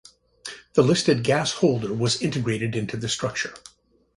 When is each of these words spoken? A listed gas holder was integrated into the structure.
A 0.75 0.81
listed 0.81 1.23
gas 1.23 1.51
holder 1.51 1.93
was 1.93 2.23
integrated 2.23 2.75
into 2.75 2.97
the 2.97 3.07
structure. 3.07 3.53